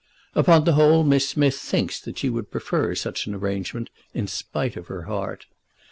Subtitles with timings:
[0.33, 4.75] Upon the whole Miss Smith thinks that she would prefer such an arrangement, in spite
[4.75, 5.45] of her heart.